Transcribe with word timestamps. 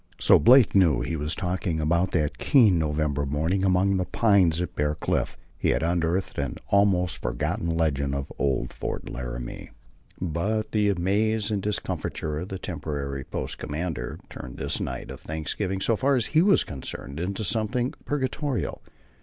So 0.19 0.39
Blake 0.39 0.73
knew 0.73 0.97
what 0.97 1.05
he 1.05 1.15
was 1.15 1.35
talking 1.35 1.79
about 1.79 2.09
that 2.13 2.39
keen 2.39 2.79
November 2.79 3.23
morning 3.23 3.63
among 3.63 3.97
the 3.97 4.05
pines 4.05 4.59
at 4.59 4.73
Bear 4.75 4.95
Cliff. 4.95 5.37
He 5.59 5.69
had 5.69 5.83
unearthed 5.83 6.39
an 6.39 6.57
almost 6.69 7.21
forgotten 7.21 7.69
legend 7.77 8.15
of 8.15 8.33
old 8.39 8.73
Fort 8.73 9.07
Laramie. 9.07 9.69
But 10.19 10.71
the 10.71 10.89
amaze 10.89 11.51
and 11.51 11.61
discomfiture 11.61 12.39
of 12.39 12.49
the 12.49 12.57
temporary 12.57 13.23
post 13.23 13.59
commander 13.59 14.19
turned 14.27 14.57
this 14.57 14.79
night 14.81 15.11
of 15.11 15.21
thanksgiving, 15.21 15.79
so 15.79 15.95
far 15.95 16.15
as 16.15 16.25
he 16.33 16.41
was 16.41 16.63
concerned, 16.63 17.19
into 17.19 17.43
something 17.43 17.93
purgatorial. 18.03 18.81